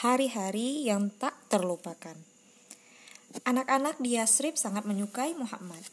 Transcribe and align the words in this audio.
hari-hari 0.00 0.88
yang 0.88 1.12
tak 1.12 1.36
terlupakan. 1.52 2.16
Anak-anak 3.44 4.00
di 4.00 4.16
Yasrib 4.16 4.56
sangat 4.56 4.88
menyukai 4.88 5.36
Muhammad. 5.36 5.84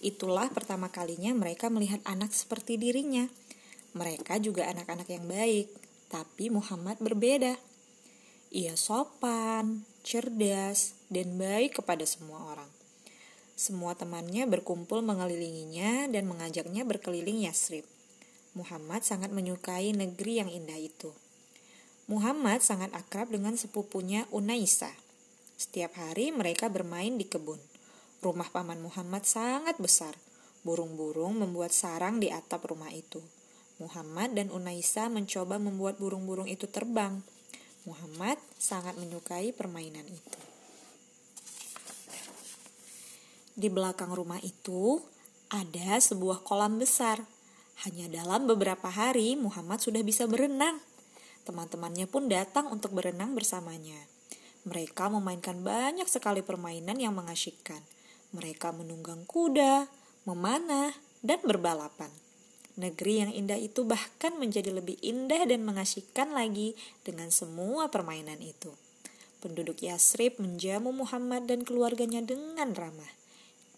Itulah 0.00 0.48
pertama 0.48 0.88
kalinya 0.88 1.36
mereka 1.36 1.68
melihat 1.68 2.00
anak 2.08 2.32
seperti 2.32 2.80
dirinya. 2.80 3.28
Mereka 3.92 4.40
juga 4.40 4.72
anak-anak 4.72 5.04
yang 5.04 5.28
baik, 5.28 5.68
tapi 6.08 6.48
Muhammad 6.48 6.96
berbeda. 7.04 7.60
Ia 8.56 8.72
sopan, 8.72 9.84
cerdas, 10.00 10.96
dan 11.12 11.36
baik 11.36 11.84
kepada 11.84 12.08
semua 12.08 12.56
orang. 12.56 12.72
Semua 13.52 13.92
temannya 13.92 14.48
berkumpul 14.48 15.04
mengelilinginya 15.04 16.08
dan 16.08 16.24
mengajaknya 16.24 16.88
berkeliling 16.88 17.44
Yasrib. 17.44 17.84
Muhammad 18.56 19.04
sangat 19.04 19.28
menyukai 19.28 19.92
negeri 19.92 20.40
yang 20.40 20.48
indah 20.48 20.80
itu. 20.80 21.12
Muhammad 22.10 22.58
sangat 22.66 22.90
akrab 22.98 23.30
dengan 23.30 23.54
sepupunya 23.54 24.26
Unaisa. 24.34 24.90
Setiap 25.54 25.94
hari 25.94 26.34
mereka 26.34 26.66
bermain 26.66 27.14
di 27.14 27.30
kebun. 27.30 27.62
Rumah 28.18 28.50
paman 28.50 28.82
Muhammad 28.82 29.22
sangat 29.22 29.78
besar. 29.78 30.18
Burung-burung 30.66 31.38
membuat 31.38 31.70
sarang 31.70 32.18
di 32.18 32.30
atap 32.34 32.66
rumah 32.66 32.90
itu. 32.90 33.22
Muhammad 33.78 34.34
dan 34.34 34.50
Unaisa 34.50 35.06
mencoba 35.06 35.62
membuat 35.62 36.02
burung-burung 36.02 36.50
itu 36.50 36.66
terbang. 36.66 37.22
Muhammad 37.86 38.38
sangat 38.58 38.98
menyukai 38.98 39.54
permainan 39.54 40.06
itu. 40.06 40.40
Di 43.54 43.70
belakang 43.70 44.10
rumah 44.10 44.42
itu 44.42 44.98
ada 45.50 46.02
sebuah 46.02 46.42
kolam 46.42 46.82
besar. 46.82 47.22
Hanya 47.86 48.06
dalam 48.10 48.46
beberapa 48.46 48.90
hari 48.90 49.34
Muhammad 49.38 49.82
sudah 49.82 50.02
bisa 50.06 50.26
berenang. 50.26 50.82
Teman-temannya 51.42 52.06
pun 52.06 52.30
datang 52.30 52.70
untuk 52.70 52.94
berenang 52.94 53.34
bersamanya. 53.34 53.98
Mereka 54.62 55.10
memainkan 55.10 55.58
banyak 55.66 56.06
sekali 56.06 56.38
permainan 56.38 56.94
yang 57.02 57.18
mengasyikkan. 57.18 57.82
Mereka 58.30 58.70
menunggang 58.70 59.26
kuda, 59.26 59.90
memanah, 60.24 60.94
dan 61.18 61.42
berbalapan. 61.42 62.10
Negeri 62.72 63.26
yang 63.26 63.32
indah 63.34 63.60
itu 63.60 63.84
bahkan 63.84 64.32
menjadi 64.40 64.72
lebih 64.72 64.96
indah 65.04 65.44
dan 65.44 65.60
mengasyikkan 65.66 66.32
lagi 66.32 66.72
dengan 67.04 67.28
semua 67.28 67.92
permainan 67.92 68.40
itu. 68.40 68.72
Penduduk 69.44 69.82
Yasrib 69.82 70.38
menjamu 70.38 70.94
Muhammad 70.94 71.50
dan 71.50 71.66
keluarganya 71.66 72.22
dengan 72.24 72.72
ramah. 72.72 73.12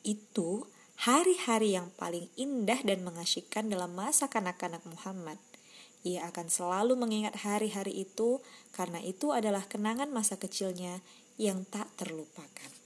Itu 0.05 0.69
hari-hari 1.01 1.75
yang 1.75 1.91
paling 1.97 2.31
indah 2.39 2.85
dan 2.87 3.03
mengasyikkan 3.03 3.67
dalam 3.67 3.97
masa 3.97 4.31
kanak-kanak 4.31 4.85
Muhammad. 4.87 5.41
Ia 6.05 6.29
akan 6.29 6.53
selalu 6.53 7.01
mengingat 7.01 7.41
hari-hari 7.41 8.05
itu 8.05 8.45
karena 8.77 9.01
itu 9.01 9.33
adalah 9.33 9.65
kenangan 9.65 10.13
masa 10.13 10.37
kecilnya 10.37 11.01
yang 11.41 11.65
tak 11.67 11.89
terlupakan. 11.97 12.84